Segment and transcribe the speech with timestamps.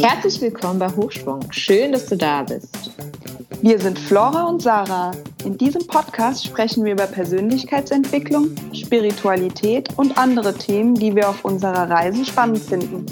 [0.00, 1.40] Herzlich willkommen bei Hochschwung.
[1.50, 2.92] Schön, dass du da bist.
[3.62, 5.10] Wir sind Flora und Sarah.
[5.44, 11.90] In diesem Podcast sprechen wir über Persönlichkeitsentwicklung, Spiritualität und andere Themen, die wir auf unserer
[11.90, 13.06] Reise spannend finden.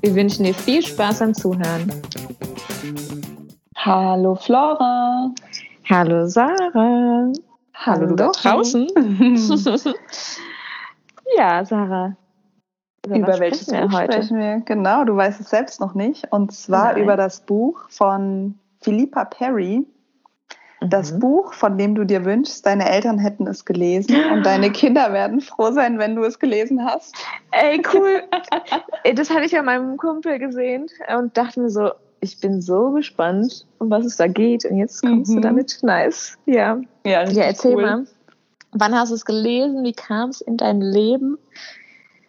[0.00, 1.92] Wir wünschen dir viel Spaß beim Zuhören.
[3.76, 5.30] Hallo Flora.
[5.90, 7.32] Hallo Sarah.
[7.86, 8.88] Hallo, du da draußen.
[11.36, 12.16] ja, Sarah.
[13.06, 14.12] Über, über welches Buch heute?
[14.12, 14.60] sprechen wir?
[14.64, 16.26] Genau, du weißt es selbst noch nicht.
[16.32, 17.04] Und zwar Nein.
[17.04, 19.86] über das Buch von Philippa Perry.
[20.80, 21.20] Das mhm.
[21.20, 25.40] Buch, von dem du dir wünschst, deine Eltern hätten es gelesen und deine Kinder werden
[25.40, 27.14] froh sein, wenn du es gelesen hast.
[27.52, 28.24] Ey, cool.
[29.14, 33.66] das hatte ich an meinem Kumpel gesehen und dachte mir so, ich bin so gespannt,
[33.78, 34.64] um was es da geht.
[34.64, 35.36] Und jetzt kommst mhm.
[35.36, 35.78] du damit.
[35.82, 36.38] Nice.
[36.46, 36.80] Ja.
[37.04, 37.82] Ja, ja erzähl cool.
[37.82, 38.06] mal.
[38.72, 39.84] Wann hast du es gelesen?
[39.84, 41.38] Wie kam es in dein Leben?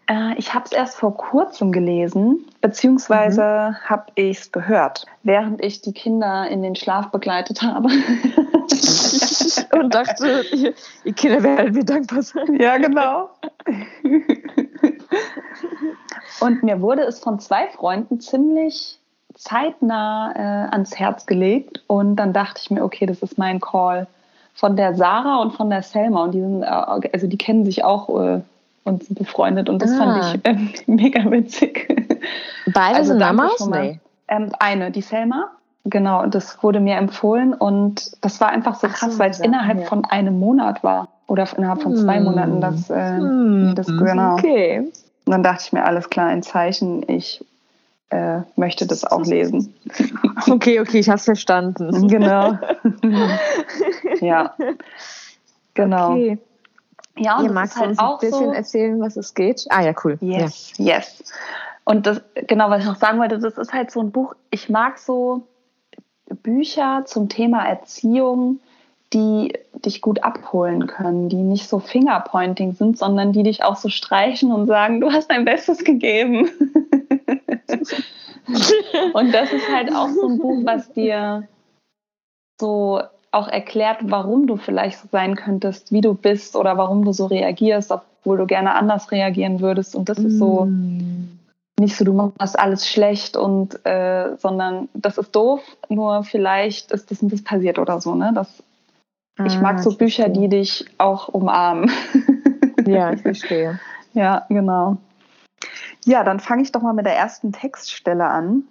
[0.07, 3.89] Äh, ich habe es erst vor kurzem gelesen, beziehungsweise mhm.
[3.89, 7.89] habe ich es gehört, während ich die Kinder in den Schlaf begleitet habe.
[9.73, 10.43] Und dachte,
[11.03, 12.57] ihr Kinder werden mir dankbar sein.
[12.59, 13.29] Ja, genau.
[16.39, 18.96] Und mir wurde es von zwei Freunden ziemlich
[19.37, 21.83] zeitnah äh, ans Herz gelegt.
[21.87, 24.07] Und dann dachte ich mir, okay, das ist mein Call.
[24.53, 26.23] Von der Sarah und von der Selma.
[26.23, 28.41] Und die sind, äh, also die kennen sich auch äh,
[28.87, 29.97] und sind befreundet und das ah.
[29.97, 30.57] fand ich äh,
[30.91, 31.87] mega witzig.
[32.73, 33.67] Beide also sind Mamas?
[33.67, 33.99] Nee.
[34.27, 35.51] Ähm, eine, die Selma.
[35.85, 39.39] Genau, und das wurde mir empfohlen und das war einfach so krass, so, weil es
[39.39, 39.85] innerhalb ja.
[39.85, 42.23] von einem Monat war oder innerhalb von zwei hm.
[42.25, 42.59] Monaten.
[42.59, 43.73] Das, äh, hm.
[43.73, 44.33] das genau.
[44.33, 44.79] Okay.
[44.79, 47.45] Und dann dachte ich mir, alles klar, ein Zeichen, ich
[48.09, 49.73] äh, möchte das auch lesen.
[50.49, 52.07] Okay, okay, ich habe es verstanden.
[52.07, 52.57] Genau.
[54.21, 54.55] ja.
[55.73, 56.11] Genau.
[56.11, 56.37] Okay.
[57.17, 59.65] Ja, und Ihr magst halt uns auch ein bisschen so erzählen, was es geht?
[59.69, 60.17] Ah ja, cool.
[60.21, 60.97] Yes, ja.
[60.97, 61.23] yes.
[61.83, 64.69] Und das, genau, was ich noch sagen wollte, das ist halt so ein Buch, ich
[64.69, 65.47] mag so
[66.43, 68.59] Bücher zum Thema Erziehung,
[69.13, 73.89] die dich gut abholen können, die nicht so Fingerpointing sind, sondern die dich auch so
[73.89, 76.49] streichen und sagen, du hast dein Bestes gegeben.
[79.13, 81.47] und das ist halt auch so ein Buch, was dir
[82.59, 83.01] so
[83.31, 87.25] auch erklärt, warum du vielleicht so sein könntest, wie du bist oder warum du so
[87.25, 89.95] reagierst, obwohl du gerne anders reagieren würdest.
[89.95, 90.25] Und das mm.
[90.25, 91.39] ist so mm.
[91.79, 97.11] nicht so, du machst alles schlecht und äh, sondern das ist doof, nur vielleicht ist
[97.11, 98.15] das und das passiert oder so.
[98.15, 98.31] Ne?
[98.33, 98.63] Das,
[99.37, 101.91] ah, ich mag so Bücher, die dich auch umarmen.
[102.85, 103.79] ja, ich verstehe.
[104.13, 104.97] ja, genau.
[106.07, 108.63] Ja, dann fange ich doch mal mit der ersten Textstelle an.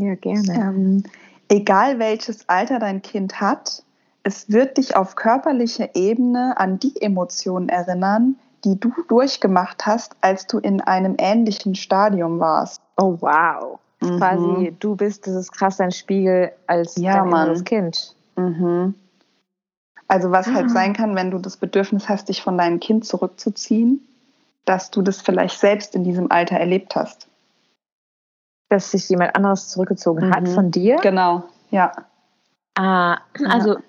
[0.00, 0.52] Ja, gerne.
[0.52, 1.04] Ähm,
[1.48, 3.84] egal welches Alter dein Kind hat,
[4.24, 8.34] es wird dich auf körperlicher Ebene an die Emotionen erinnern,
[8.64, 12.82] die du durchgemacht hast, als du in einem ähnlichen Stadium warst.
[12.96, 13.78] Oh wow.
[14.00, 14.18] Mhm.
[14.18, 18.16] Quasi, du bist, das ist krass dein Spiegel als ja, dein Kind.
[18.34, 18.94] Mhm.
[20.08, 20.60] Also was halt ah.
[20.62, 24.00] halt sein kann, wenn du das Bedürfnis hast, dich von deinem Kind zurückzuziehen,
[24.64, 27.28] dass du das vielleicht selbst in diesem Alter erlebt hast.
[28.68, 30.34] Dass sich jemand anderes zurückgezogen mhm.
[30.34, 30.96] hat von dir?
[30.96, 31.92] Genau, ja.
[32.76, 33.80] Ah, also ja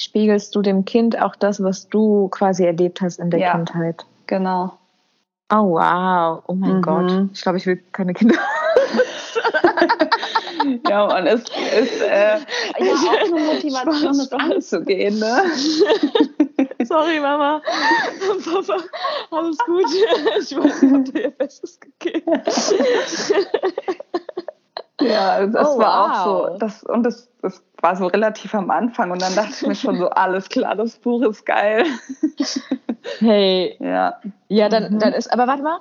[0.00, 4.04] spiegelst du dem Kind auch das, was du quasi erlebt hast in der ja, Kindheit.
[4.26, 4.76] Genau.
[5.52, 6.82] Oh wow, oh mein mhm.
[6.82, 7.28] Gott.
[7.32, 8.36] Ich glaube, ich will keine Kinder.
[10.88, 15.18] ja, und es ist äh, ja auch eine Motivation, das anzugehen.
[15.18, 15.42] Ne?
[16.84, 17.60] Sorry, Mama.
[18.44, 18.82] Papa,
[19.32, 19.84] alles gut.
[20.40, 22.42] Ich weiß, ich habe dir ihr Bestes gegeben.
[25.00, 26.16] Ja, das oh, war wow.
[26.16, 26.58] auch so.
[26.58, 29.98] Das, und das, das war so relativ am Anfang und dann dachte ich mir schon
[29.98, 31.86] so, alles klar, das Buch ist geil.
[33.18, 33.76] Hey.
[33.80, 34.20] Ja.
[34.48, 34.98] Ja, dann, mhm.
[34.98, 35.80] dann ist, aber warte mal.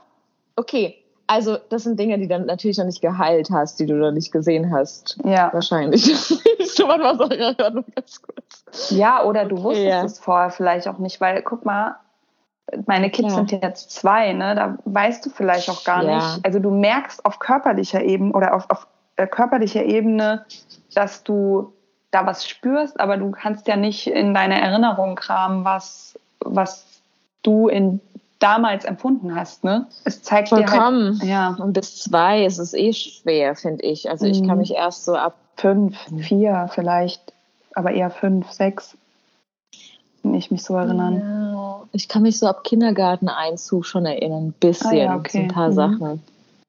[0.55, 0.95] Okay.
[1.27, 4.31] Also, das sind Dinge, die dann natürlich noch nicht geheilt hast, die du noch nicht
[4.31, 5.19] gesehen hast.
[5.23, 5.53] Ja.
[5.53, 6.03] Wahrscheinlich.
[6.15, 8.89] so, warte mal, sorry, warte ganz kurz.
[8.89, 10.03] Ja, oder du wusstest ja.
[10.03, 11.97] es vorher vielleicht auch nicht, weil, guck mal,
[12.85, 13.35] meine Kids ja.
[13.35, 14.55] sind jetzt zwei, ne?
[14.55, 16.15] Da weißt du vielleicht auch gar ja.
[16.15, 16.45] nicht.
[16.45, 20.45] Also du merkst auf körperlicher Ebene oder auf, auf äh, körperlicher Ebene,
[20.93, 21.73] dass du
[22.11, 26.85] da was spürst, aber du kannst ja nicht in deine Erinnerung kramen, was, was
[27.43, 28.01] du in
[28.39, 29.87] damals empfunden hast, ne?
[30.05, 31.19] Es zeigt Vollkommen.
[31.19, 31.63] dir halt, ja.
[31.63, 34.09] Und bis zwei ist es eh schwer, finde ich.
[34.09, 34.59] Also ich kann mhm.
[34.59, 37.33] mich erst so ab fünf, vier vielleicht,
[37.75, 38.97] aber eher fünf, sechs,
[40.23, 41.19] wenn ich mich so erinnern.
[41.19, 41.48] Ja.
[41.91, 45.29] Ich kann mich so ab Kindergarteneinzug schon erinnern, ein bisschen, ah, ja, okay.
[45.31, 45.73] so ein paar mhm.
[45.73, 46.23] Sachen.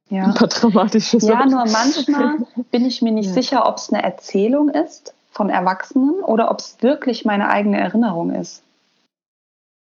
[0.08, 0.25] Ja.
[0.25, 2.38] Ein paar traumatische Ja, nur manchmal
[2.70, 3.32] bin ich mir nicht ja.
[3.32, 8.34] sicher, ob es eine Erzählung ist von Erwachsenen oder ob es wirklich meine eigene Erinnerung
[8.34, 8.62] ist.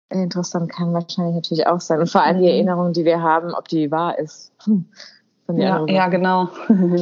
[0.10, 2.00] Interessant kann wahrscheinlich natürlich auch sein.
[2.00, 2.50] Und vor allem die mhm.
[2.50, 4.52] Erinnerung, die wir haben, ob die wahr ist.
[4.64, 4.86] Hm.
[5.54, 6.50] Ja, ja, genau.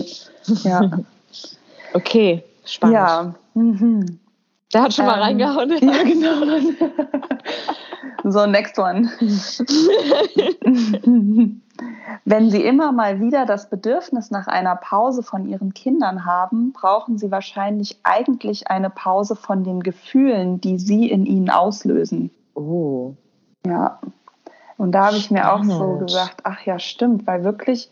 [0.64, 0.92] ja.
[1.94, 2.96] Okay, spannend.
[2.96, 3.36] Ja.
[3.54, 4.20] Mhm.
[4.74, 5.70] Der hat schon ähm, mal reingehauen.
[5.82, 6.88] Ja, genau.
[8.24, 9.10] so, next one.
[12.26, 17.18] Wenn Sie immer mal wieder das Bedürfnis nach einer Pause von Ihren Kindern haben, brauchen
[17.18, 22.32] Sie wahrscheinlich eigentlich eine Pause von den Gefühlen, die Sie in ihnen auslösen.
[22.56, 23.14] Oh.
[23.66, 24.00] Ja.
[24.78, 27.90] Und da habe ich mir auch so gesagt, ach ja, stimmt, weil wirklich,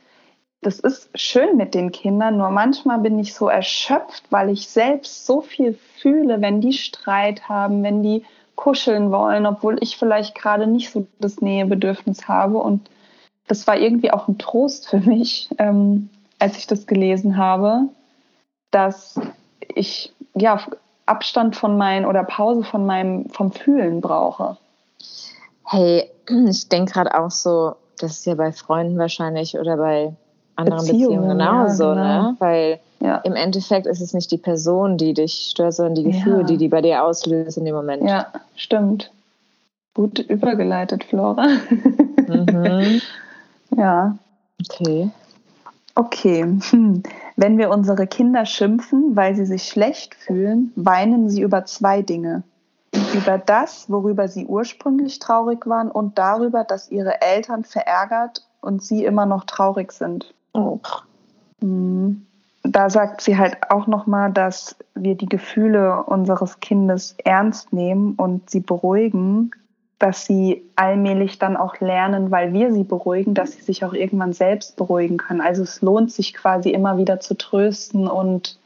[0.62, 5.26] das ist schön mit den Kindern, nur manchmal bin ich so erschöpft, weil ich selbst
[5.26, 8.24] so viel fühle, wenn die Streit haben, wenn die
[8.56, 12.58] kuscheln wollen, obwohl ich vielleicht gerade nicht so das Nähebedürfnis habe.
[12.58, 12.90] Und
[13.48, 16.10] das war irgendwie auch ein Trost für mich, ähm,
[16.40, 17.90] als ich das gelesen habe,
[18.72, 19.20] dass
[19.74, 20.60] ich ja
[21.06, 24.58] Abstand von meinen oder Pause von meinem vom Fühlen brauche.
[25.66, 26.10] Hey,
[26.48, 30.14] ich denke gerade auch so, das ist ja bei Freunden wahrscheinlich oder bei
[30.56, 32.32] anderen Beziehungen, Beziehungen genauso, ja, genau.
[32.32, 32.36] ne?
[32.40, 33.18] Weil ja.
[33.18, 36.44] im Endeffekt ist es nicht die Person, die dich stört, sondern die Gefühle, ja.
[36.44, 38.04] die die bei dir auslöst in dem Moment.
[38.04, 39.12] Ja, stimmt.
[39.94, 41.48] Gut übergeleitet, Flora.
[42.28, 43.02] Mhm.
[43.78, 44.18] ja.
[44.62, 45.10] Okay.
[45.96, 46.44] Okay.
[46.70, 47.04] Hm.
[47.38, 52.44] Wenn wir unsere Kinder schimpfen, weil sie sich schlecht fühlen, weinen sie über zwei Dinge.
[53.14, 59.06] Über das, worüber sie ursprünglich traurig waren und darüber, dass ihre Eltern verärgert und sie
[59.06, 60.34] immer noch traurig sind.
[60.54, 60.80] Oh.
[61.62, 62.26] Hm.
[62.76, 68.50] Da sagt sie halt auch nochmal, dass wir die Gefühle unseres Kindes ernst nehmen und
[68.50, 69.52] sie beruhigen,
[69.98, 74.34] dass sie allmählich dann auch lernen, weil wir sie beruhigen, dass sie sich auch irgendwann
[74.34, 75.40] selbst beruhigen können.
[75.40, 78.60] Also es lohnt sich quasi immer wieder zu trösten und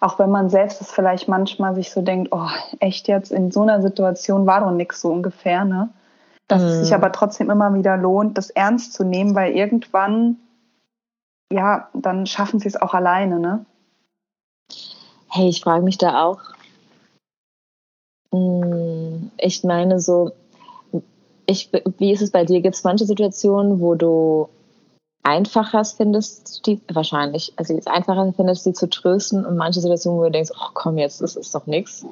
[0.00, 2.48] auch wenn man selbst es vielleicht manchmal sich so denkt, oh,
[2.80, 5.90] echt jetzt in so einer Situation war doch nichts so ungefähr, ne?
[6.48, 6.68] Dass mhm.
[6.68, 6.94] es sich mhm.
[6.94, 10.38] aber trotzdem immer wieder lohnt, das ernst zu nehmen, weil irgendwann,
[11.54, 13.64] ja, dann schaffen sie es auch alleine, ne?
[15.28, 16.40] Hey, ich frage mich da auch.
[18.32, 20.32] Hm, ich meine so,
[21.46, 22.60] ich, wie ist es bei dir?
[22.60, 24.48] Gibt es manche Situationen, wo du
[25.22, 30.24] einfacher findest, die wahrscheinlich, also es einfacher findest, sie zu trösten und manche Situationen, wo
[30.24, 32.04] du denkst, ach komm jetzt, das ist doch nichts.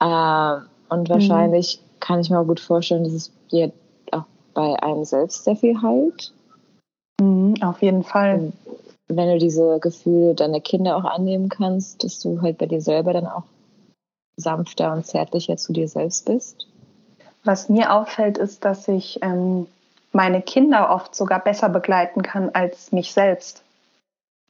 [0.00, 0.56] Äh,
[0.88, 1.12] und mhm.
[1.12, 2.00] wahrscheinlich mhm.
[2.00, 3.72] kann ich mir auch gut vorstellen, dass es dir
[4.12, 6.32] auch bei einem selbst sehr viel heilt.
[7.20, 8.52] Mhm, auf jeden Fall.
[9.08, 12.80] Und wenn du diese Gefühle deiner Kinder auch annehmen kannst, dass du halt bei dir
[12.80, 13.44] selber dann auch
[14.36, 16.66] sanfter und zärtlicher zu dir selbst bist.
[17.44, 19.66] Was mir auffällt, ist, dass ich ähm,
[20.12, 23.62] meine Kinder oft sogar besser begleiten kann als mich selbst.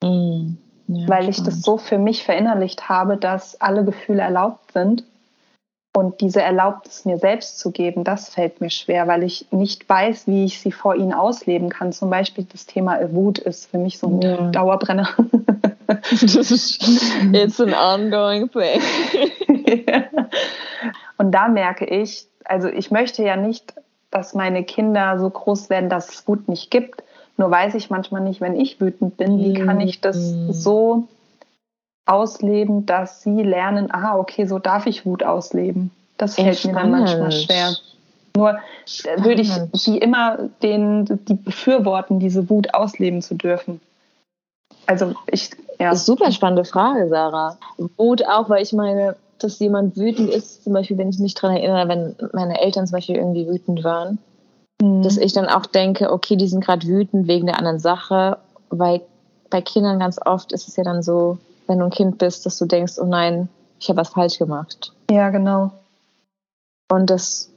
[0.02, 0.54] Mm,
[0.88, 5.04] ja, weil ich das so für mich verinnerlicht habe, dass alle Gefühle erlaubt sind.
[5.96, 10.26] Und diese Erlaubnis mir selbst zu geben, das fällt mir schwer, weil ich nicht weiß,
[10.26, 11.90] wie ich sie vor ihnen ausleben kann.
[11.90, 14.50] Zum Beispiel das Thema Wut ist für mich so ein ja.
[14.50, 15.08] Dauerbrenner.
[17.32, 17.72] It's an
[18.04, 18.82] ongoing thing.
[21.16, 23.72] Und da merke ich, also ich möchte ja nicht,
[24.10, 27.04] dass meine Kinder so groß werden, dass es Wut nicht gibt.
[27.38, 30.52] Nur weiß ich manchmal nicht, wenn ich wütend bin, wie kann ich das mhm.
[30.52, 31.08] so
[32.06, 35.91] ausleben, dass sie lernen, ah, okay, so darf ich Wut ausleben.
[36.17, 37.76] Das fällt mir dann manchmal schwer.
[38.37, 39.25] Nur Spannend.
[39.25, 43.81] würde ich sie immer den, die befürworten, diese Wut ausleben zu dürfen.
[44.86, 45.94] Also ich, ja.
[45.94, 47.58] Super spannende Frage, Sarah.
[47.96, 51.56] Wut auch, weil ich meine, dass jemand wütend ist, zum Beispiel, wenn ich mich daran
[51.56, 54.19] erinnere, wenn meine Eltern zum Beispiel irgendwie wütend waren,
[54.81, 55.03] mhm.
[55.03, 58.39] dass ich dann auch denke, okay, die sind gerade wütend wegen der anderen Sache,
[58.70, 59.03] weil
[59.51, 62.58] bei Kindern ganz oft ist es ja dann so, wenn du ein Kind bist, dass
[62.58, 64.93] du denkst, oh nein, ich habe was falsch gemacht.
[65.11, 65.73] Ja, genau.
[66.91, 67.51] Und das,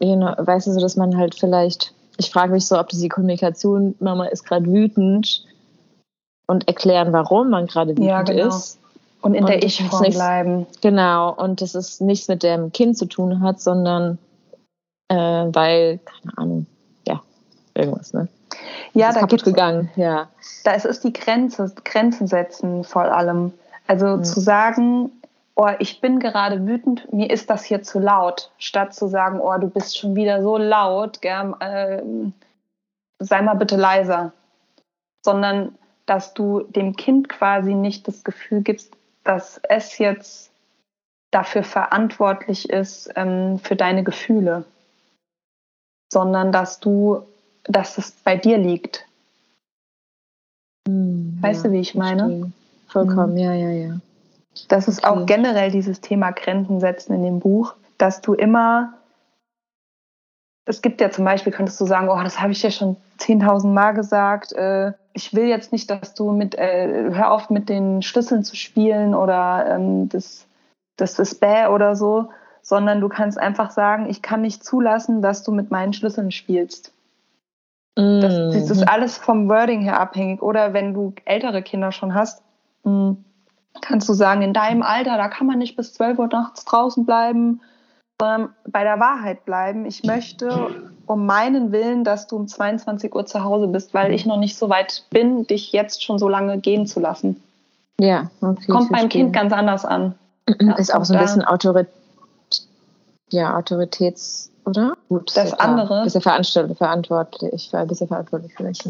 [0.00, 3.08] you know, weißt du, so, dass man halt vielleicht, ich frage mich so, ob diese
[3.08, 5.44] Kommunikation, Mama ist gerade wütend
[6.46, 8.48] und erklären, warum man gerade wütend ja, genau.
[8.48, 8.78] ist
[9.22, 10.66] und in der Ich-Form bleiben.
[10.80, 14.18] Genau, und dass es nichts mit dem Kind zu tun hat, sondern
[15.08, 16.66] äh, weil, keine Ahnung,
[17.06, 17.22] ja,
[17.74, 18.28] irgendwas, ne?
[18.92, 20.28] Ja, das ist da kaputt gegangen, ja.
[20.64, 23.52] Da ist es die Grenze, Grenzen setzen vor allem.
[23.86, 24.24] Also mhm.
[24.24, 25.10] zu sagen,
[25.54, 29.56] oh, ich bin gerade wütend, mir ist das hier zu laut, statt zu sagen, oh,
[29.58, 32.02] du bist schon wieder so laut, gell, äh,
[33.18, 34.32] sei mal bitte leiser.
[35.24, 35.76] Sondern
[36.06, 40.50] dass du dem Kind quasi nicht das Gefühl gibst, dass es jetzt
[41.30, 44.64] dafür verantwortlich ist, ähm, für deine Gefühle,
[46.12, 47.22] sondern dass du,
[47.64, 49.06] dass es bei dir liegt.
[50.88, 52.22] Hm, weißt ja, du, wie ich meine?
[52.22, 52.52] Verstehe.
[52.88, 53.44] Vollkommen, hm.
[53.44, 54.00] ja, ja, ja.
[54.68, 55.06] Das ist okay.
[55.06, 58.94] auch generell dieses Thema Grenzen setzen in dem Buch, dass du immer
[60.70, 63.66] es gibt ja zum Beispiel, könntest du sagen, oh, das habe ich ja schon 10.000
[63.68, 64.52] Mal gesagt.
[64.52, 68.56] Äh, ich will jetzt nicht, dass du mit, äh, hör auf mit den Schlüsseln zu
[68.56, 70.46] spielen oder ähm, das,
[70.96, 72.28] das ist bäh oder so,
[72.62, 76.92] sondern du kannst einfach sagen, ich kann nicht zulassen, dass du mit meinen Schlüsseln spielst.
[77.96, 78.20] Mm.
[78.20, 80.42] Das, das, ist alles vom Wording her abhängig.
[80.42, 82.42] Oder wenn du ältere Kinder schon hast,
[82.84, 83.12] mm,
[83.80, 87.04] kannst du sagen, in deinem Alter, da kann man nicht bis 12 Uhr nachts draußen
[87.06, 87.60] bleiben
[88.20, 89.86] sondern bei der Wahrheit bleiben.
[89.86, 90.70] Ich möchte
[91.06, 94.56] um meinen Willen, dass du um 22 Uhr zu Hause bist, weil ich noch nicht
[94.56, 97.42] so weit bin, dich jetzt schon so lange gehen zu lassen.
[97.98, 100.14] Ja, okay, kommt beim Kind ganz anders an.
[100.76, 101.88] Ist auch so ein bisschen Autorit
[103.32, 104.94] ja, Autoritäts, oder?
[105.08, 106.04] Gut, das andere.
[106.04, 108.88] Bist ja verantwortlich, verantwortlich, bist ja verantwortlich vielleicht.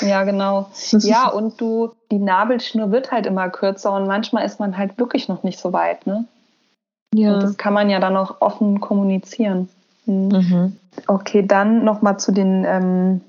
[0.02, 0.68] Ja, genau.
[1.00, 5.28] Ja, und du, die Nabelschnur wird halt immer kürzer und manchmal ist man halt wirklich
[5.28, 6.26] noch nicht so weit, ne?
[7.14, 7.34] Ja.
[7.34, 9.68] Und das kann man ja dann auch offen kommunizieren.
[10.06, 10.28] Mhm.
[10.28, 10.76] Mhm.
[11.06, 13.20] Okay, dann nochmal zu den, ähm,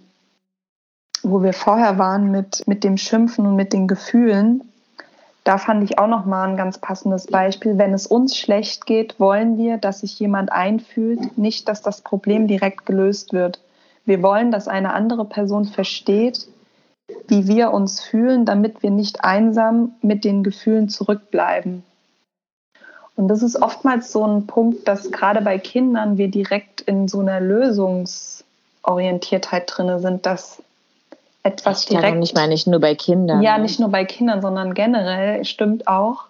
[1.22, 4.62] wo wir vorher waren mit, mit dem Schimpfen und mit den Gefühlen.
[5.44, 7.78] Da fand ich auch nochmal ein ganz passendes Beispiel.
[7.78, 12.48] Wenn es uns schlecht geht, wollen wir, dass sich jemand einfühlt, nicht, dass das Problem
[12.48, 13.60] direkt gelöst wird.
[14.06, 16.48] Wir wollen, dass eine andere Person versteht,
[17.28, 21.84] wie wir uns fühlen, damit wir nicht einsam mit den Gefühlen zurückbleiben.
[23.16, 27.20] Und das ist oftmals so ein Punkt, dass gerade bei Kindern wir direkt in so
[27.20, 30.64] einer Lösungsorientiertheit drin sind, dass
[31.44, 32.18] etwas ich direkt.
[32.18, 33.42] Nicht mal nicht nur bei Kindern.
[33.42, 36.26] Ja, nicht nur bei Kindern, sondern generell stimmt auch.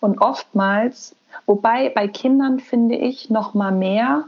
[0.00, 1.14] Und oftmals,
[1.46, 4.24] wobei bei Kindern finde ich noch mal mehr,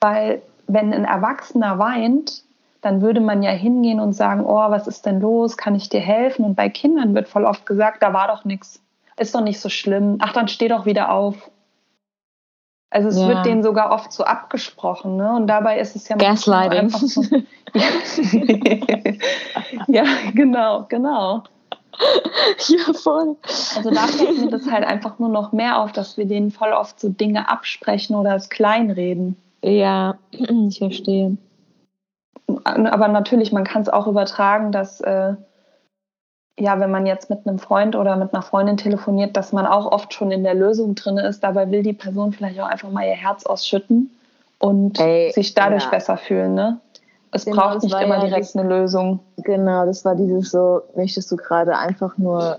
[0.00, 2.42] weil wenn ein Erwachsener weint,
[2.82, 5.56] dann würde man ja hingehen und sagen, oh, was ist denn los?
[5.56, 6.44] Kann ich dir helfen?
[6.44, 8.80] Und bei Kindern wird voll oft gesagt, da war doch nichts
[9.20, 10.16] ist doch nicht so schlimm.
[10.20, 11.50] Ach, dann steh doch wieder auf.
[12.90, 13.28] Also es ja.
[13.28, 15.32] wird denen sogar oft so abgesprochen, ne?
[15.36, 16.80] Und dabei ist es ja Gaslighting.
[16.80, 17.22] einfach so.
[19.86, 20.04] ja,
[20.34, 21.44] genau, genau.
[22.68, 23.36] Ja, voll.
[23.76, 26.72] Also da fällt mir das halt einfach nur noch mehr auf, dass wir denen voll
[26.72, 29.36] oft so Dinge absprechen oder es kleinreden.
[29.62, 31.36] Ja, ich verstehe.
[32.64, 35.34] Aber natürlich, man kann es auch übertragen, dass äh,
[36.60, 39.90] ja, wenn man jetzt mit einem Freund oder mit einer Freundin telefoniert, dass man auch
[39.90, 41.42] oft schon in der Lösung drin ist.
[41.42, 44.10] Dabei will die Person vielleicht auch einfach mal ihr Herz ausschütten
[44.58, 45.90] und Ey, sich dadurch ja.
[45.90, 46.54] besser fühlen.
[46.54, 46.78] Ne?
[47.32, 49.20] Es genau, braucht nicht immer ja direkt eine Lösung.
[49.38, 52.58] Genau, das war dieses so, möchtest du gerade einfach nur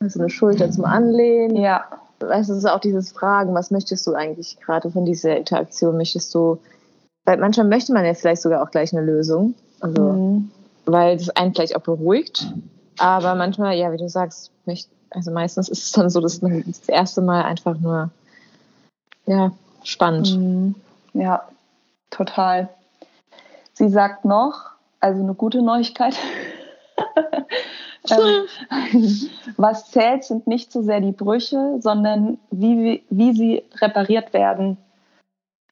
[0.00, 1.56] so eine Schulter zum Anlehnen?
[1.56, 1.84] Ja.
[2.20, 5.96] Weißt du, es ist auch dieses Fragen, was möchtest du eigentlich gerade von dieser Interaktion?
[5.96, 6.58] Möchtest du,
[7.24, 9.54] weil manchmal möchte man ja vielleicht sogar auch gleich eine Lösung.
[9.80, 10.50] Also, mhm.
[10.84, 12.52] weil das einen vielleicht auch beruhigt
[12.98, 14.50] aber manchmal, ja, wie du sagst,
[15.10, 18.10] also meistens ist es dann so, dass man das erste Mal einfach nur,
[19.26, 19.52] ja,
[19.84, 20.36] spannend.
[20.36, 20.74] Mhm.
[21.14, 21.48] Ja,
[22.10, 22.68] total.
[23.74, 24.70] Sie sagt noch,
[25.00, 26.16] also eine gute Neuigkeit.
[28.10, 28.46] ähm,
[29.56, 34.76] was zählt, sind nicht so sehr die Brüche, sondern wie, wie sie repariert werden.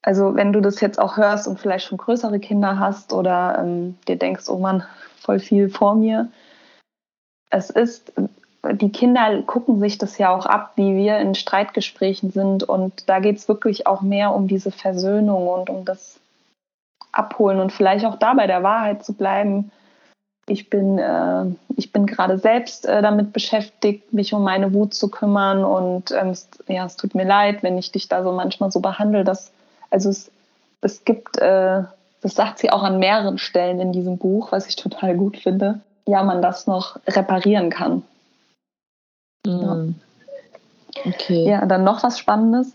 [0.02, 3.98] Also wenn du das jetzt auch hörst und vielleicht schon größere Kinder hast oder ähm,
[4.08, 4.82] dir denkst, oh Mann,
[5.18, 6.28] voll viel vor mir,
[7.50, 8.12] es ist,
[8.72, 12.62] die Kinder gucken sich das ja auch ab, wie wir in Streitgesprächen sind.
[12.62, 16.18] Und da geht es wirklich auch mehr um diese Versöhnung und um das
[17.12, 19.72] Abholen und vielleicht auch da bei der Wahrheit zu bleiben.
[20.46, 25.10] Ich bin, äh, ich bin gerade selbst äh, damit beschäftigt, mich um meine Wut zu
[25.10, 25.64] kümmern.
[25.64, 28.80] Und ähm, es, ja, es tut mir leid, wenn ich dich da so manchmal so
[28.80, 29.24] behandle.
[29.24, 29.52] Dass,
[29.90, 30.30] also es,
[30.82, 31.82] es gibt, äh,
[32.20, 35.80] das sagt sie auch an mehreren Stellen in diesem Buch, was ich total gut finde
[36.06, 38.02] ja, man das noch reparieren kann.
[39.46, 39.94] Mhm.
[41.04, 41.10] Ja.
[41.12, 41.48] Okay.
[41.48, 42.74] Ja, dann noch was Spannendes.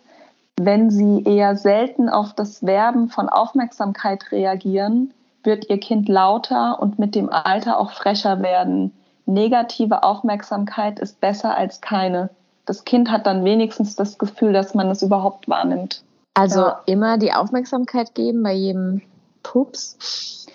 [0.57, 5.13] Wenn Sie eher selten auf das Werben von Aufmerksamkeit reagieren,
[5.43, 8.93] wird Ihr Kind lauter und mit dem Alter auch frecher werden.
[9.25, 12.29] Negative Aufmerksamkeit ist besser als keine.
[12.65, 16.03] Das Kind hat dann wenigstens das Gefühl, dass man es überhaupt wahrnimmt.
[16.35, 16.81] Also ja.
[16.85, 19.01] immer die Aufmerksamkeit geben bei jedem
[19.43, 20.47] Pups?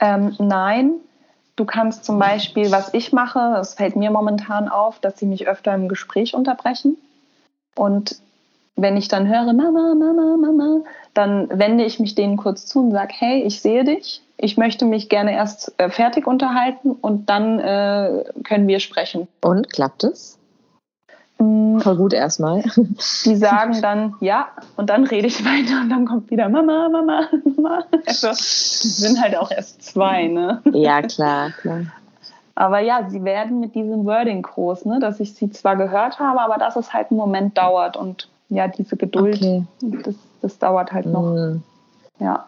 [0.00, 0.94] Ähm, nein,
[1.56, 5.46] Du kannst zum Beispiel, was ich mache, es fällt mir momentan auf, dass sie mich
[5.46, 6.96] öfter im Gespräch unterbrechen.
[7.76, 8.16] Und
[8.76, 10.80] wenn ich dann höre, Mama, Mama, Mama,
[11.14, 14.84] dann wende ich mich denen kurz zu und sage, hey, ich sehe dich, ich möchte
[14.84, 19.28] mich gerne erst äh, fertig unterhalten und dann äh, können wir sprechen.
[19.40, 20.38] Und klappt es?
[21.76, 21.80] Mm.
[21.80, 22.62] Voll gut erstmal.
[23.24, 27.28] Die sagen dann ja und dann rede ich weiter und dann kommt wieder Mama, Mama,
[27.56, 27.84] Mama.
[28.06, 30.62] Also sind halt auch erst zwei, ne?
[30.72, 31.82] Ja, klar, klar.
[32.54, 35.00] Aber ja, sie werden mit diesem Wording groß, ne?
[35.00, 38.68] dass ich sie zwar gehört habe, aber dass es halt einen Moment dauert und ja,
[38.68, 39.64] diese Geduld, okay.
[39.80, 41.32] das, das dauert halt noch.
[41.34, 41.62] Mhm.
[42.20, 42.46] Ja.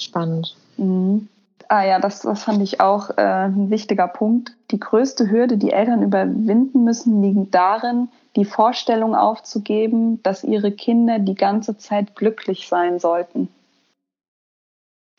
[0.00, 0.54] Spannend.
[0.76, 1.28] Mhm.
[1.68, 4.55] Ah ja, das, das fand ich auch äh, ein wichtiger Punkt.
[4.70, 11.18] Die größte Hürde, die Eltern überwinden müssen, liegt darin, die Vorstellung aufzugeben, dass ihre Kinder
[11.18, 13.48] die ganze Zeit glücklich sein sollten.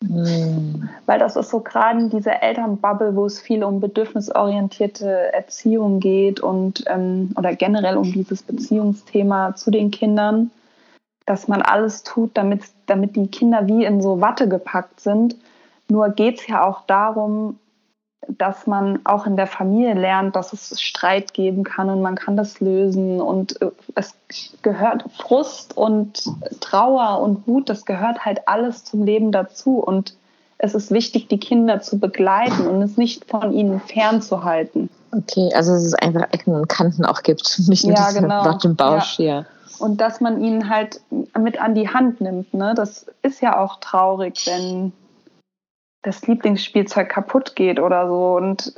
[0.00, 0.88] Mhm.
[1.06, 6.40] Weil das ist so gerade in dieser Elternbubble, wo es viel um bedürfnisorientierte Erziehung geht
[6.40, 10.50] und ähm, oder generell um dieses Beziehungsthema zu den Kindern,
[11.26, 15.36] dass man alles tut, damit, damit die Kinder wie in so Watte gepackt sind.
[15.88, 17.58] Nur geht es ja auch darum,
[18.26, 22.36] dass man auch in der Familie lernt, dass es Streit geben kann und man kann
[22.36, 24.14] das lösen und äh, es
[24.62, 26.24] gehört Frust und
[26.60, 30.14] Trauer und Wut, das gehört halt alles zum Leben dazu und
[30.58, 34.90] es ist wichtig, die Kinder zu begleiten und es nicht von ihnen fernzuhalten.
[35.12, 38.44] Okay, also dass es einfach Ecken und Kanten auch gibt, nicht nur ja, genau.
[38.44, 39.40] Watt und Bausch, ja.
[39.40, 39.46] ja.
[39.78, 41.00] Und dass man ihn halt
[41.38, 42.52] mit an die Hand nimmt.
[42.52, 42.74] Ne?
[42.74, 44.92] Das ist ja auch traurig, wenn
[46.08, 48.36] das Lieblingsspielzeug kaputt geht oder so.
[48.36, 48.74] Und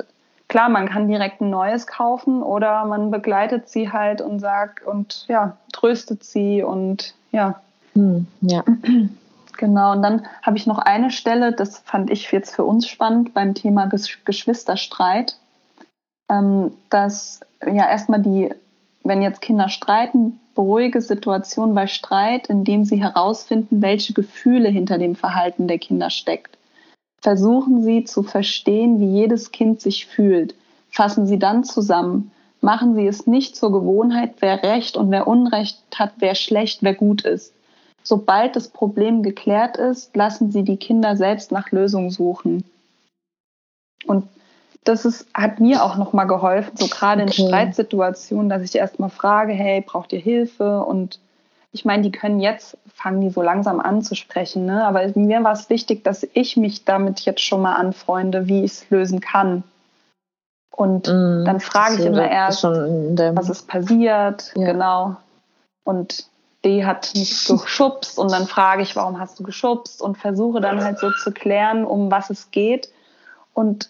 [0.47, 5.25] klar, man kann direkt ein neues kaufen oder man begleitet sie halt und sagt und
[5.27, 7.61] ja, tröstet sie und ja.
[7.93, 8.63] Hm, ja.
[9.57, 13.35] Genau, und dann habe ich noch eine Stelle, das fand ich jetzt für uns spannend
[13.35, 13.87] beim Thema
[14.25, 15.37] Geschwisterstreit,
[16.29, 18.49] ähm, dass ja erstmal die,
[19.03, 25.15] wenn jetzt Kinder streiten, beruhige Situation bei Streit, indem sie herausfinden, welche Gefühle hinter dem
[25.15, 26.57] Verhalten der Kinder steckt.
[27.21, 30.55] Versuchen Sie zu verstehen, wie jedes Kind sich fühlt.
[30.89, 32.31] Fassen Sie dann zusammen.
[32.61, 36.93] Machen Sie es nicht zur Gewohnheit, wer Recht und wer Unrecht hat, wer schlecht, wer
[36.93, 37.53] gut ist.
[38.03, 42.63] Sobald das Problem geklärt ist, lassen Sie die Kinder selbst nach Lösungen suchen.
[44.05, 44.27] Und
[44.83, 47.41] das ist, hat mir auch nochmal geholfen, so gerade okay.
[47.41, 50.83] in Streitsituationen, dass ich erstmal frage, hey, braucht ihr Hilfe?
[50.83, 51.19] Und
[51.71, 54.85] ich meine, die können jetzt, fangen die so langsam an zu sprechen, ne?
[54.85, 58.71] aber mir war es wichtig, dass ich mich damit jetzt schon mal anfreunde, wie ich
[58.71, 59.63] es lösen kann.
[60.75, 64.71] Und mm, dann frage ich immer erst, was ist passiert, ja.
[64.71, 65.15] genau.
[65.83, 66.25] Und
[66.63, 70.83] die hat mich geschubst und dann frage ich, warum hast du geschubst und versuche dann
[70.83, 72.89] halt so zu klären, um was es geht
[73.53, 73.89] und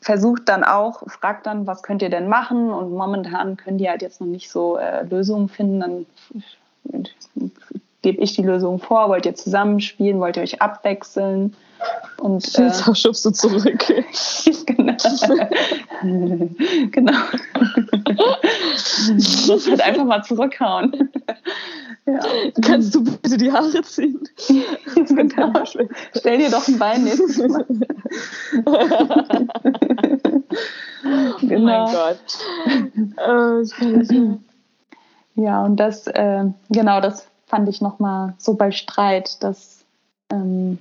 [0.00, 4.02] versucht dann auch, fragt dann, was könnt ihr denn machen und momentan können die halt
[4.02, 6.06] jetzt noch nicht so äh, Lösungen finden, dann
[8.02, 11.54] gebe ich die Lösung vor, wollt ihr zusammenspielen, wollt ihr euch abwechseln?
[12.18, 13.86] Und äh, schubst du zurück.
[14.66, 14.96] genau.
[16.90, 17.12] genau.
[19.06, 21.10] du musst halt einfach mal zurückhauen.
[22.06, 22.20] Ja.
[22.62, 24.20] Kannst du bitte die Haare ziehen?
[24.94, 25.52] genau.
[26.16, 27.66] Stell dir doch ein Bein nächstes Mal.
[31.04, 31.60] oh genau.
[31.60, 32.18] mein Gott.
[33.18, 34.38] Oh, ich kann nicht mehr.
[35.38, 39.84] Ja, und das, äh, genau, das fand ich nochmal so bei Streit, dass
[40.32, 40.78] ähm,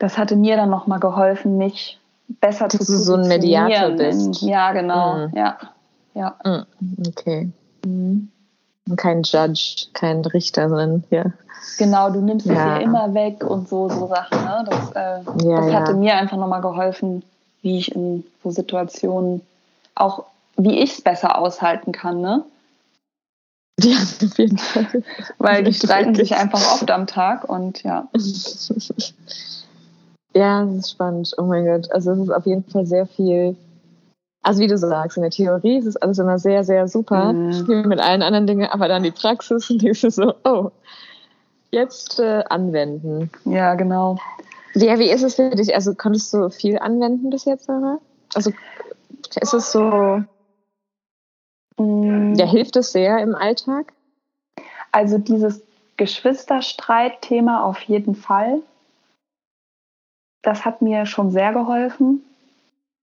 [0.00, 2.00] das hatte mir dann nochmal geholfen, mich
[2.40, 4.42] besser dass zu du so ein Mediator bist.
[4.42, 5.36] Ja, genau, mhm.
[5.36, 5.56] ja.
[6.14, 6.34] ja.
[6.44, 6.66] Mhm.
[7.06, 7.50] Okay.
[7.86, 8.28] Mhm.
[8.96, 11.26] Kein Judge, kein Richter, sondern ja.
[11.78, 14.44] Genau, du nimmst es ja immer weg und so, so Sachen.
[14.44, 14.64] Ne?
[14.68, 15.98] Das, äh, ja, das hatte ja.
[15.98, 17.22] mir einfach nochmal geholfen,
[17.62, 19.42] wie ich in so Situationen
[19.94, 20.24] auch
[20.56, 22.44] wie ich es besser aushalten kann, ne?
[23.80, 25.02] Ja, auf jeden Fall.
[25.38, 28.08] Weil die streiten sich einfach oft am Tag und ja.
[30.36, 31.32] Ja, das ist spannend.
[31.38, 31.90] Oh mein Gott.
[31.92, 33.56] Also es ist auf jeden Fall sehr viel.
[34.42, 37.66] Also wie du sagst, in der Theorie ist es alles immer sehr, sehr super, mhm.
[37.68, 40.70] wie mit allen anderen Dingen, aber dann die Praxis und denkst du so, oh,
[41.70, 43.30] jetzt äh, anwenden.
[43.44, 44.18] Ja, genau.
[44.74, 45.74] Ja, wie ist es für dich?
[45.74, 48.00] Also konntest du viel anwenden bis jetzt, Sarah?
[48.34, 48.50] Also
[49.40, 50.22] ist es so,
[51.78, 52.34] Mm.
[52.34, 53.92] Ja, hilft es sehr im Alltag?
[54.92, 55.62] Also dieses
[55.96, 58.60] Geschwisterstreit-Thema auf jeden Fall.
[60.42, 62.22] Das hat mir schon sehr geholfen.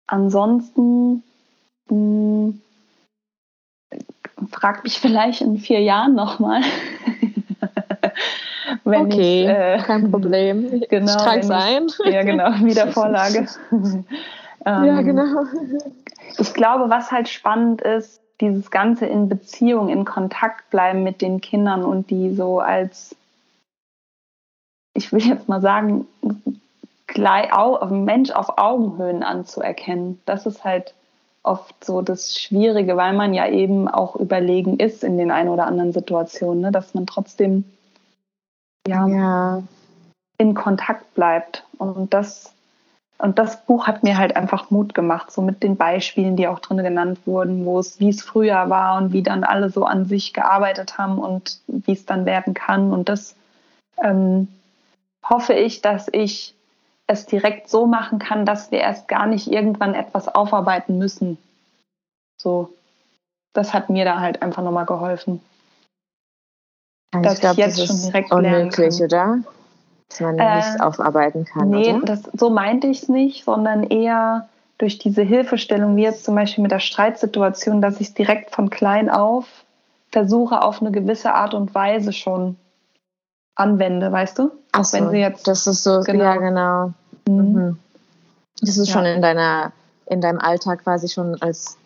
[0.07, 1.23] Ansonsten
[1.89, 2.61] mh, mm,
[4.51, 6.61] frag mich vielleicht in vier Jahren nochmal.
[8.85, 10.81] okay, ich, äh, kein Problem.
[10.89, 11.87] Genau, ich trage ein.
[12.05, 13.47] Ja, genau, wieder Vorlage.
[13.71, 14.05] ähm,
[14.65, 15.43] ja, genau.
[16.37, 21.41] Ich glaube, was halt spannend ist, dieses Ganze in Beziehung, in Kontakt bleiben mit den
[21.41, 23.15] Kindern und die so als,
[24.93, 26.07] ich will jetzt mal sagen,
[28.05, 30.19] Mensch auf Augenhöhen anzuerkennen.
[30.25, 30.93] Das ist halt
[31.43, 35.65] oft so das Schwierige, weil man ja eben auch überlegen ist in den ein oder
[35.65, 36.71] anderen Situationen, ne?
[36.71, 37.65] dass man trotzdem
[38.87, 39.63] ja, ja,
[40.37, 41.65] in Kontakt bleibt.
[41.77, 42.53] Und das
[43.21, 46.59] und das Buch hat mir halt einfach Mut gemacht, so mit den Beispielen, die auch
[46.59, 50.05] drin genannt wurden, wo es, wie es früher war und wie dann alle so an
[50.05, 52.91] sich gearbeitet haben und wie es dann werden kann.
[52.91, 53.35] Und das,
[54.01, 54.47] ähm,
[55.23, 56.55] hoffe ich, dass ich
[57.07, 61.37] es direkt so machen kann, dass wir erst gar nicht irgendwann etwas aufarbeiten müssen.
[62.41, 62.73] So,
[63.53, 65.41] das hat mir da halt einfach nochmal geholfen.
[67.13, 68.93] Ich dass glaub, ich jetzt das schon direkt lernen kann.
[68.93, 69.43] oder?
[70.11, 71.69] Dass man äh, nicht aufarbeiten kann.
[71.69, 72.05] Nee, oder?
[72.05, 76.61] Das, so meinte ich es nicht, sondern eher durch diese Hilfestellung, wie jetzt zum Beispiel
[76.61, 79.45] mit der Streitsituation, dass ich es direkt von klein auf
[80.11, 82.57] versuche, auf eine gewisse Art und Weise schon
[83.55, 84.51] anwende, weißt du?
[84.71, 86.23] Ach so, wenn sie jetzt das ist so, genau.
[86.23, 86.93] ja genau.
[87.27, 87.53] Mhm.
[87.53, 87.79] mhm.
[88.59, 88.93] Das ist ja.
[88.93, 89.71] schon in deiner,
[90.05, 91.77] in deinem Alltag quasi schon als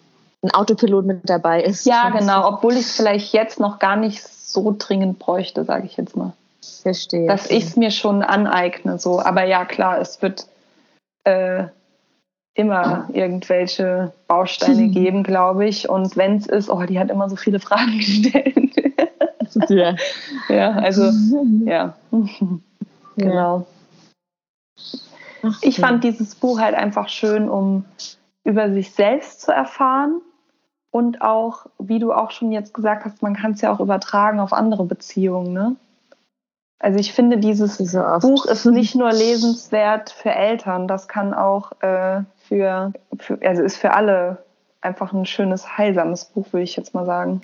[0.42, 1.86] ein Autopilot mit dabei ist.
[1.86, 5.98] Ja, genau, obwohl ich es vielleicht jetzt noch gar nicht so dringend bräuchte, sage ich
[5.98, 6.34] jetzt mal.
[6.82, 7.28] Verstehe.
[7.28, 9.20] Dass ich es mir schon aneigne, so.
[9.20, 10.48] Aber ja, klar, es wird
[11.24, 11.66] äh,
[12.54, 15.90] immer irgendwelche Bausteine geben, glaube ich.
[15.90, 18.76] Und wenn es ist, oh, die hat immer so viele Fragen gestellt.
[19.70, 19.96] ja.
[20.50, 21.12] ja, also,
[21.66, 21.96] ja.
[23.18, 23.66] genau.
[25.62, 27.86] Ich fand dieses Buch halt einfach schön, um
[28.44, 30.22] über sich selbst zu erfahren
[30.92, 34.40] und auch, wie du auch schon jetzt gesagt hast, man kann es ja auch übertragen
[34.40, 35.52] auf andere Beziehungen.
[35.52, 35.76] Ne?
[36.80, 41.72] Also ich finde, dieses so Buch ist nicht nur lesenswert für Eltern, das kann auch
[41.82, 44.44] äh, für, für, also ist für alle
[44.82, 47.42] einfach ein schönes, heilsames Buch, würde ich jetzt mal sagen.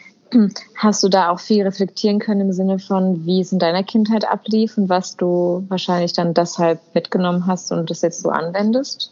[0.77, 4.29] Hast du da auch viel reflektieren können im Sinne von, wie es in deiner Kindheit
[4.29, 9.11] ablief und was du wahrscheinlich dann deshalb mitgenommen hast und das jetzt so anwendest?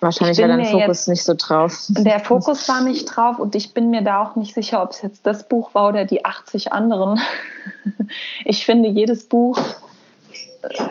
[0.00, 1.86] Wahrscheinlich war dein Fokus nicht so drauf.
[1.90, 5.02] Der Fokus war nicht drauf und ich bin mir da auch nicht sicher, ob es
[5.02, 7.20] jetzt das Buch war oder die 80 anderen.
[8.44, 9.56] Ich finde, jedes Buch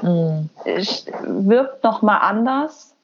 [0.02, 0.46] mm.
[1.26, 2.96] wirkt nochmal anders.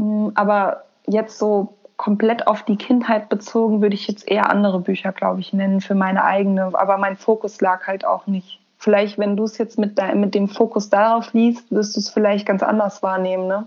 [0.00, 5.12] Mm, aber jetzt so komplett auf die Kindheit bezogen, würde ich jetzt eher andere Bücher,
[5.12, 6.70] glaube ich, nennen für meine eigene.
[6.74, 8.60] Aber mein Fokus lag halt auch nicht.
[8.76, 12.44] Vielleicht, wenn du es jetzt mit, mit dem Fokus darauf liest, wirst du es vielleicht
[12.46, 13.66] ganz anders wahrnehmen, ne?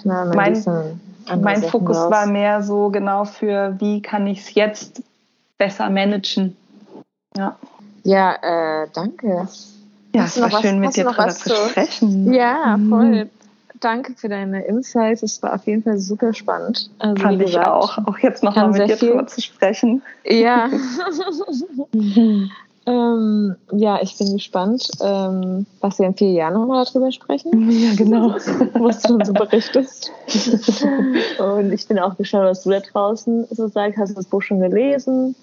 [0.00, 0.64] Klar, mein,
[1.40, 2.10] mein Fokus raus.
[2.10, 5.02] war mehr so genau für, wie kann ich es jetzt
[5.58, 6.56] besser managen.
[7.36, 7.56] Ja,
[8.04, 9.48] ja äh, danke.
[10.14, 12.32] Ja, es war schön, mit dir drüber zu sprechen.
[12.32, 12.88] Ja, mhm.
[12.88, 13.30] voll
[13.80, 15.22] danke für deine Insights.
[15.22, 16.90] Es war auf jeden Fall super spannend.
[16.98, 17.98] Also, Fand ich auch.
[18.06, 19.10] Auch jetzt nochmal mit dir viel.
[19.10, 20.02] drüber zu sprechen.
[20.24, 20.70] Ja.
[22.86, 27.70] ähm, ja, ich bin gespannt, ähm, was wir in vier Jahren nochmal darüber sprechen.
[27.76, 28.30] Ja, genau.
[28.74, 30.12] was du uns so berichtest.
[31.38, 33.98] Und ich bin auch gespannt, was du da draußen so sagst.
[33.98, 35.34] Hast du das Buch schon gelesen?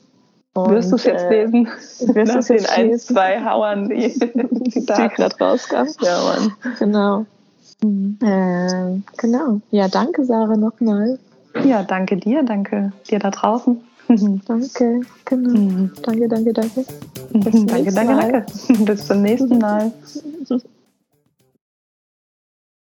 [0.54, 1.68] Und, wirst du es jetzt äh, lesen?
[2.14, 5.94] Wirst du es in ein, zwei Hauern, die, die, die gerade rauskamen?
[6.02, 6.54] Ja, Mann.
[6.80, 7.26] Genau.
[7.84, 8.18] Mhm.
[8.22, 9.60] Äh, genau.
[9.72, 11.20] Ja, danke, Sarah, nochmal.
[11.66, 13.82] Ja, danke dir, danke dir da draußen.
[14.46, 15.50] Danke, genau.
[15.50, 15.92] Mhm.
[16.02, 16.86] Danke, danke, danke.
[17.34, 18.46] danke, danke, danke.
[18.86, 19.92] Bis zum nächsten Mal.